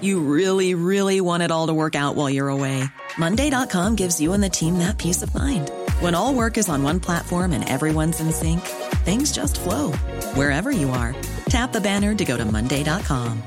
[0.00, 2.84] You really, really want it all to work out while you're away.
[3.18, 5.70] Monday.com gives you and the team that peace of mind.
[6.00, 8.60] When all work is on one platform and everyone's in sync,
[9.04, 9.92] things just flow
[10.34, 11.14] wherever you are.
[11.46, 13.42] Tap the banner to go to Monday.com.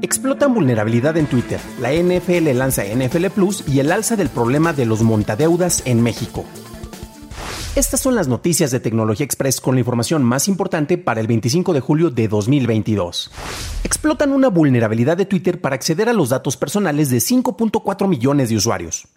[0.00, 1.60] Explotan vulnerabilidad en Twitter.
[1.80, 6.44] La NFL lanza NFL Plus y el alza del problema de los montadeudas en México.
[7.76, 11.72] Estas son las noticias de Tecnología Express con la información más importante para el 25
[11.72, 13.32] de julio de 2022.
[13.82, 18.56] Explotan una vulnerabilidad de Twitter para acceder a los datos personales de 5.4 millones de
[18.56, 19.08] usuarios.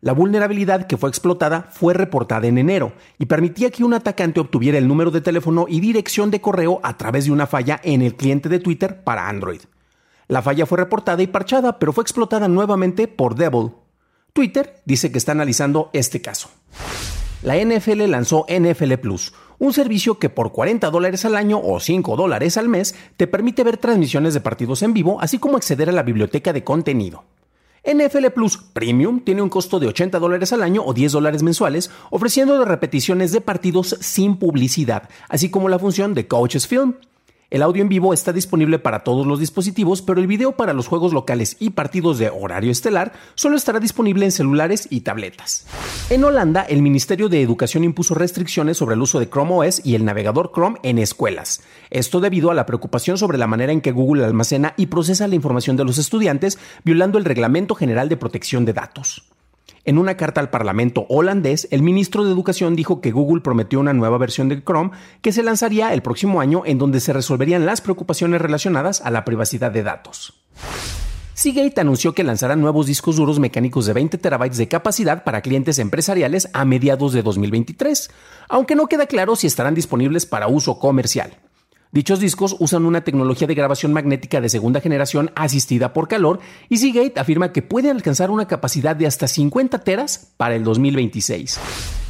[0.07, 4.79] La vulnerabilidad que fue explotada fue reportada en enero y permitía que un atacante obtuviera
[4.79, 8.15] el número de teléfono y dirección de correo a través de una falla en el
[8.15, 9.62] cliente de Twitter para Android.
[10.29, 13.73] La falla fue reportada y parchada, pero fue explotada nuevamente por Devil.
[14.33, 16.51] Twitter dice que está analizando este caso.
[17.43, 22.15] La NFL lanzó NFL Plus, un servicio que por 40 dólares al año o 5
[22.15, 25.93] dólares al mes te permite ver transmisiones de partidos en vivo, así como acceder a
[25.93, 27.25] la biblioteca de contenido.
[27.87, 31.91] NFL Plus Premium tiene un costo de 80 dólares al año o 10 dólares mensuales,
[32.11, 36.95] ofreciendo repeticiones de partidos sin publicidad, así como la función de Coaches Film.
[37.49, 40.89] El audio en vivo está disponible para todos los dispositivos, pero el video para los
[40.89, 45.65] juegos locales y partidos de horario estelar solo estará disponible en celulares y tabletas.
[46.11, 49.95] En Holanda, el Ministerio de Educación impuso restricciones sobre el uso de Chrome OS y
[49.95, 51.62] el navegador Chrome en escuelas.
[51.91, 55.37] Esto debido a la preocupación sobre la manera en que Google almacena y procesa la
[55.37, 59.23] información de los estudiantes, violando el Reglamento General de Protección de Datos.
[59.87, 63.93] En una carta al Parlamento holandés, el ministro de Educación dijo que Google prometió una
[63.93, 64.91] nueva versión de Chrome
[65.23, 69.25] que se lanzaría el próximo año en donde se resolverían las preocupaciones relacionadas a la
[69.25, 70.43] privacidad de datos.
[71.35, 75.79] Seagate anunció que lanzará nuevos discos duros mecánicos de 20 terabytes de capacidad para clientes
[75.79, 78.11] empresariales a mediados de 2023,
[78.49, 81.39] aunque no queda claro si estarán disponibles para uso comercial.
[81.93, 86.79] Dichos discos usan una tecnología de grabación magnética de segunda generación asistida por calor y
[86.79, 91.61] Seagate afirma que pueden alcanzar una capacidad de hasta 50 teras para el 2026.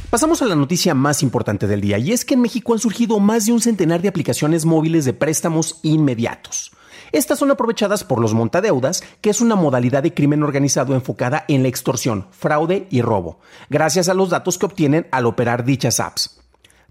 [0.09, 3.19] Pasamos a la noticia más importante del día y es que en México han surgido
[3.19, 6.71] más de un centenar de aplicaciones móviles de préstamos inmediatos.
[7.11, 11.61] Estas son aprovechadas por los montadeudas, que es una modalidad de crimen organizado enfocada en
[11.61, 13.39] la extorsión, fraude y robo,
[13.69, 16.36] gracias a los datos que obtienen al operar dichas apps.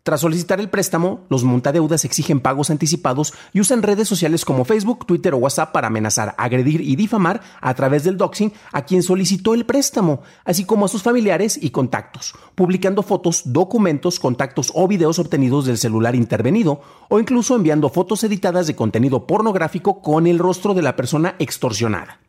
[0.07, 5.05] Tras solicitar el préstamo, los montadeudas exigen pagos anticipados y usan redes sociales como Facebook,
[5.05, 9.53] Twitter o WhatsApp para amenazar, agredir y difamar a través del doxing a quien solicitó
[9.53, 15.19] el préstamo, así como a sus familiares y contactos, publicando fotos, documentos, contactos o videos
[15.19, 20.73] obtenidos del celular intervenido, o incluso enviando fotos editadas de contenido pornográfico con el rostro
[20.75, 22.21] de la persona extorsionada.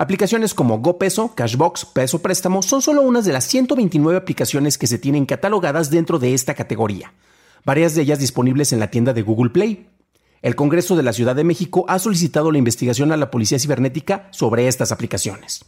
[0.00, 4.96] Aplicaciones como GoPeso, Cashbox, Peso Préstamo son solo unas de las 129 aplicaciones que se
[4.96, 7.12] tienen catalogadas dentro de esta categoría,
[7.64, 9.88] varias de ellas disponibles en la tienda de Google Play.
[10.40, 14.28] El Congreso de la Ciudad de México ha solicitado la investigación a la Policía Cibernética
[14.30, 15.64] sobre estas aplicaciones.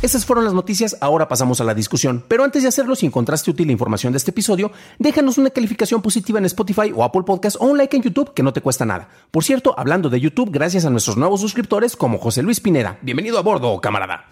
[0.00, 2.24] Esas fueron las noticias, ahora pasamos a la discusión.
[2.26, 6.00] Pero antes de hacerlo, si encontraste útil la información de este episodio, déjanos una calificación
[6.00, 8.86] positiva en Spotify o Apple Podcast o un like en YouTube que no te cuesta
[8.86, 9.10] nada.
[9.30, 12.98] Por cierto, hablando de YouTube, gracias a nuestros nuevos suscriptores como José Luis Pineda.
[13.02, 14.24] Bienvenido a bordo, camarada.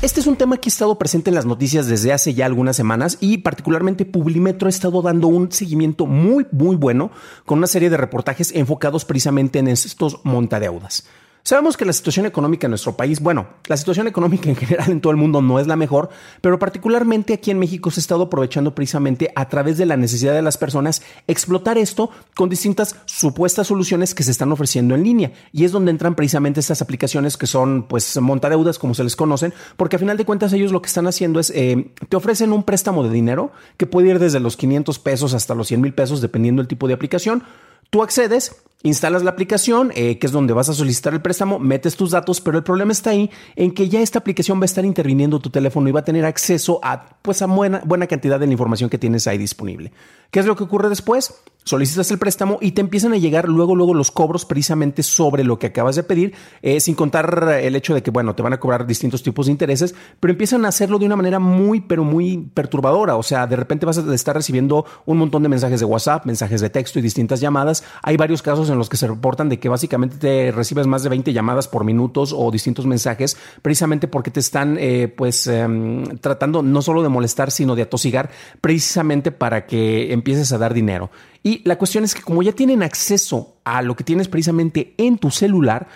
[0.00, 2.76] Este es un tema que ha estado presente en las noticias desde hace ya algunas
[2.76, 7.10] semanas y particularmente Publimetro ha estado dando un seguimiento muy, muy bueno
[7.44, 11.04] con una serie de reportajes enfocados precisamente en estos montadeudas.
[11.46, 15.00] Sabemos que la situación económica en nuestro país, bueno, la situación económica en general en
[15.00, 18.24] todo el mundo no es la mejor, pero particularmente aquí en México se ha estado
[18.24, 23.68] aprovechando precisamente a través de la necesidad de las personas explotar esto con distintas supuestas
[23.68, 25.30] soluciones que se están ofreciendo en línea.
[25.52, 29.54] Y es donde entran precisamente estas aplicaciones que son pues montadeudas como se les conocen,
[29.76, 32.64] porque a final de cuentas ellos lo que están haciendo es, eh, te ofrecen un
[32.64, 36.20] préstamo de dinero que puede ir desde los 500 pesos hasta los 100 mil pesos
[36.20, 37.44] dependiendo del tipo de aplicación.
[37.90, 38.56] Tú accedes
[38.86, 42.40] Instalas la aplicación, eh, que es donde vas a solicitar el préstamo, metes tus datos,
[42.40, 45.50] pero el problema está ahí en que ya esta aplicación va a estar interviniendo tu
[45.50, 48.88] teléfono y va a tener acceso a, pues, a buena, buena cantidad de la información
[48.88, 49.92] que tienes ahí disponible.
[50.30, 51.34] ¿Qué es lo que ocurre después?
[51.64, 55.58] Solicitas el préstamo y te empiezan a llegar luego, luego los cobros precisamente sobre lo
[55.58, 56.32] que acabas de pedir,
[56.62, 59.52] eh, sin contar el hecho de que, bueno, te van a cobrar distintos tipos de
[59.52, 63.16] intereses, pero empiezan a hacerlo de una manera muy, pero muy perturbadora.
[63.16, 66.60] O sea, de repente vas a estar recibiendo un montón de mensajes de WhatsApp, mensajes
[66.60, 67.82] de texto y distintas llamadas.
[68.00, 71.08] Hay varios casos en los que se reportan de que básicamente te recibes más de
[71.08, 76.62] 20 llamadas por minutos o distintos mensajes, precisamente porque te están, eh, pues, em, tratando
[76.62, 78.30] no solo de molestar, sino de atosigar,
[78.60, 81.10] precisamente para que empieces a dar dinero.
[81.42, 85.18] Y la cuestión es que como ya tienen acceso a lo que tienes precisamente en
[85.18, 85.88] tu celular,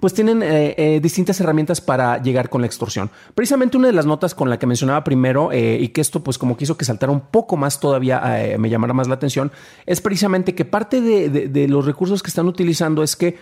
[0.00, 3.10] pues tienen eh, eh, distintas herramientas para llegar con la extorsión.
[3.34, 6.36] Precisamente una de las notas con la que mencionaba primero eh, y que esto pues
[6.36, 8.20] como quiso que saltara un poco más todavía,
[8.58, 9.52] me llamara más la atención,
[9.86, 13.38] es precisamente que parte de los recursos que están utilizando es que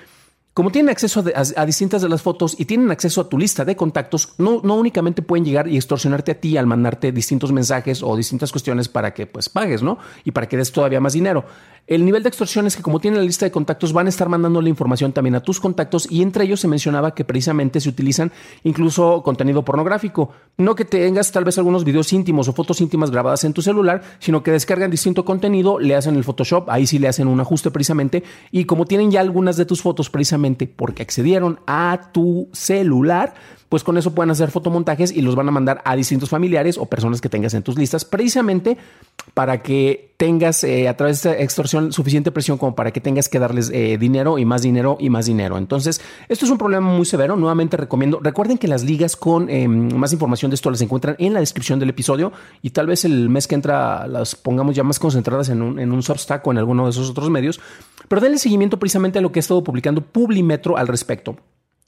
[0.53, 1.25] como tienen acceso
[1.57, 4.75] a, distintas de las fotos y tienen acceso a tu lista de contactos, no, no,
[4.75, 9.15] únicamente pueden llegar y extorsionarte a ti al mandarte distintos mensajes o distintas cuestiones para
[9.15, 9.99] que pues pagues, ¿no?
[10.25, 11.45] Y para que des todavía más dinero.
[11.87, 14.29] El nivel de extorsión es que como tienen la lista de contactos van a estar
[14.29, 17.89] mandando la información también a tus contactos y entre ellos se mencionaba que precisamente se
[17.89, 18.31] utilizan
[18.63, 20.31] incluso contenido pornográfico.
[20.57, 24.03] No que tengas tal vez algunos videos íntimos o fotos íntimas grabadas en tu celular,
[24.21, 27.71] sino que descargan distinto contenido, le hacen el Photoshop, ahí sí le hacen un ajuste
[27.71, 28.23] precisamente
[28.53, 33.35] y como tienen ya algunas de tus fotos precisamente porque accedieron a tu celular,
[33.71, 36.87] pues con eso pueden hacer fotomontajes y los van a mandar a distintos familiares o
[36.87, 38.77] personas que tengas en tus listas, precisamente
[39.33, 43.29] para que tengas eh, a través de esta extorsión suficiente presión como para que tengas
[43.29, 45.57] que darles eh, dinero y más dinero y más dinero.
[45.57, 47.37] Entonces, esto es un problema muy severo.
[47.37, 51.33] Nuevamente recomiendo, recuerden que las ligas con em, más información de esto las encuentran en
[51.33, 52.33] la descripción del episodio
[52.63, 55.93] y tal vez el mes que entra las pongamos ya más concentradas en un, en
[55.93, 57.61] un Substack o en alguno de esos otros medios.
[58.09, 61.37] Pero denle seguimiento precisamente a lo que ha estado publicando Publimetro al respecto.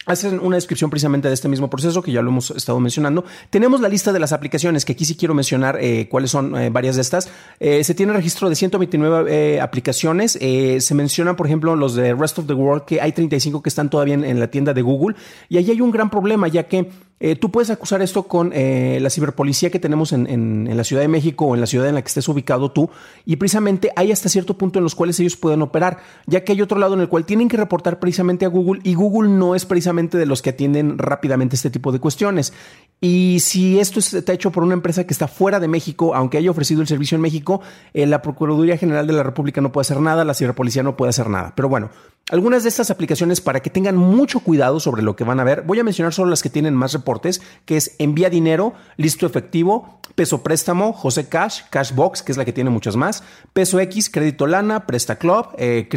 [0.04, 3.25] Hacen una descripción precisamente de este mismo proceso que ya lo hemos estado mencionando.
[3.50, 6.70] Tenemos la lista de las aplicaciones que aquí sí quiero mencionar eh, cuáles son eh,
[6.70, 7.31] varias de estas.
[7.60, 10.32] Eh, se tiene registro de 129 aplicaciones.
[10.32, 13.90] se mencionan, por ejemplo, los de Rest of the World, que hay 35 que están
[13.90, 15.14] todavía en, en la tienda de Google.
[15.49, 16.90] Y ahí hay un gran problema, ya que
[17.24, 21.08] eh, tú puedes acusar esto con eh, la ciberpolicía que tenemos en, la Ciudad de
[21.08, 22.90] México o en la ciudad en la que estés ubicado tú,
[23.24, 26.60] y precisamente hay hasta cierto punto en los cuales ellos pueden operar, ya que hay
[26.60, 29.64] otro lado en el cual tienen que reportar precisamente a Google y Google no es
[29.66, 32.52] precisamente de los que atienden rápidamente este tipo de cuestiones.
[33.00, 36.50] Y si esto está hecho por una empresa que está fuera de México, aunque haya
[36.50, 37.60] ofrecido el servicio en México,
[37.94, 41.10] eh, la Procuraduría General de la República no puede hacer nada, la ciberpolicía no puede
[41.10, 41.52] hacer nada.
[41.54, 41.90] Pero bueno,
[42.30, 45.62] algunas de estas aplicaciones para que tengan mucho cuidado sobre lo que van a ver,
[45.62, 50.00] voy a mencionar solo las que tienen más reportes, que es Envía Dinero, Listo Efectivo,
[50.14, 53.22] Peso Préstamo, José Cash, Cashbox, que es la que tiene muchas más,
[53.52, 55.88] Peso X, Crédito Lana, Presta Club, eh,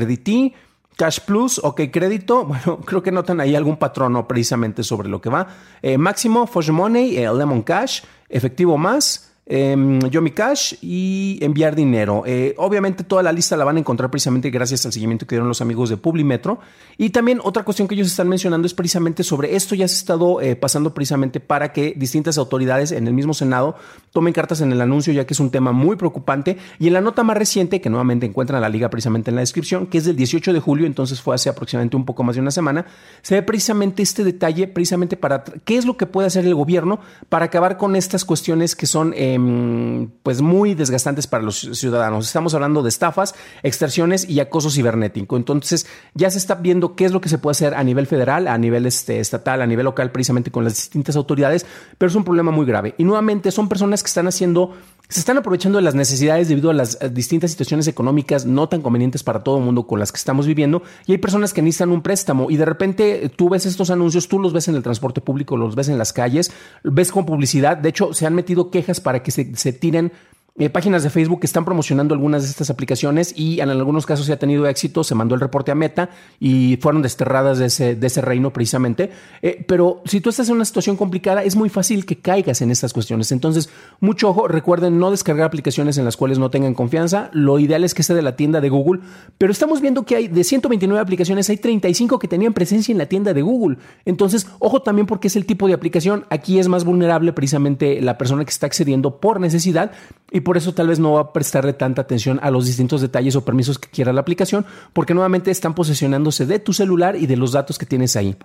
[0.97, 5.29] Cash Plus, OK Crédito, bueno, creo que notan ahí algún patrono precisamente sobre lo que
[5.29, 5.47] va.
[5.81, 11.75] Eh, máximo, Fosh Money, eh, Lemon Cash, Efectivo Más, eh, yo mi cash y enviar
[11.75, 12.23] dinero.
[12.25, 15.47] Eh, obviamente toda la lista la van a encontrar precisamente gracias al seguimiento que dieron
[15.47, 16.59] los amigos de Publimetro.
[16.97, 19.97] Y también otra cuestión que ellos están mencionando es precisamente sobre esto ya se ha
[19.97, 23.75] estado eh, pasando precisamente para que distintas autoridades en el mismo Senado
[24.11, 26.57] tomen cartas en el anuncio ya que es un tema muy preocupante.
[26.79, 29.85] Y en la nota más reciente, que nuevamente encuentran la liga precisamente en la descripción,
[29.87, 32.51] que es del 18 de julio, entonces fue hace aproximadamente un poco más de una
[32.51, 32.85] semana,
[33.21, 36.99] se ve precisamente este detalle precisamente para qué es lo que puede hacer el gobierno
[37.29, 39.13] para acabar con estas cuestiones que son...
[39.35, 42.25] Em, pues muy desgastantes para los ciudadanos.
[42.25, 45.35] Estamos hablando de estafas, extorsiones y acoso cibernético.
[45.35, 48.47] Entonces ya se está viendo qué es lo que se puede hacer a nivel federal,
[48.47, 51.65] a nivel este, estatal, a nivel local, precisamente con las distintas autoridades,
[51.97, 52.95] pero es un problema muy grave.
[52.97, 54.73] Y nuevamente son personas que están haciendo
[55.07, 58.81] se están aprovechando de las necesidades debido a las eh, distintas situaciones económicas no tan
[58.81, 61.91] convenientes para todo el mundo con las que estamos viviendo y hay personas que necesitan
[61.91, 64.83] un préstamo y de repente eh, tú ves estos anuncios, tú los ves en el
[64.83, 66.51] transporte público, los ves en las calles,
[66.83, 70.11] ves con publicidad, de hecho se han metido quejas para que se, se tiren
[70.57, 74.25] eh, páginas de Facebook que están promocionando algunas de estas aplicaciones y en algunos casos
[74.25, 78.21] se ha tenido éxito, se mandó el reporte a Meta y fueron desterradas de ese,
[78.21, 79.11] reino precisamente.
[79.41, 82.71] Eh, pero si tú estás en una situación complicada, es muy fácil que caigas en
[82.71, 83.33] estas cuestiones.
[83.33, 83.69] Entonces,
[83.99, 87.29] mucho ojo, recuerden no descargar aplicaciones en las cuales no tengan confianza.
[87.33, 89.01] Lo ideal es que esté de la tienda de Google,
[89.37, 93.07] pero estamos viendo que hay de 129 aplicaciones, hay 35 que tenían presencia en la
[93.07, 93.77] tienda de Google.
[94.05, 96.25] Entonces, ojo también porque es el tipo de aplicación.
[96.29, 99.91] Aquí es más vulnerable precisamente la persona que está accediendo por necesidad
[100.31, 103.35] y por eso tal vez no va a prestarle tanta atención a los distintos detalles
[103.35, 107.35] o permisos que quiera la aplicación, porque nuevamente están posesionándose de tu celular y de
[107.35, 108.37] los datos que tienes ahí.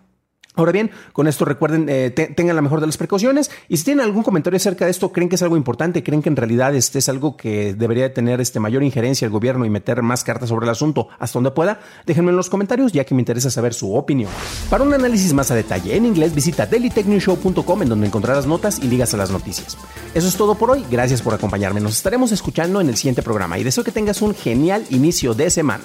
[0.56, 4.04] Ahora bien, con esto recuerden, eh, tengan la mejor de las precauciones y si tienen
[4.04, 6.98] algún comentario acerca de esto, creen que es algo importante, creen que en realidad este
[6.98, 10.66] es algo que debería tener este, mayor injerencia el gobierno y meter más cartas sobre
[10.66, 13.94] el asunto hasta donde pueda, déjenme en los comentarios ya que me interesa saber su
[13.94, 14.30] opinión.
[14.68, 18.88] Para un análisis más a detalle en inglés, visita dailytechnewshow.com en donde encontrarás notas y
[18.88, 19.78] ligas a las noticias.
[20.14, 23.56] Eso es todo por hoy, gracias por acompañarme, nos estaremos escuchando en el siguiente programa
[23.56, 25.84] y deseo que tengas un genial inicio de semana.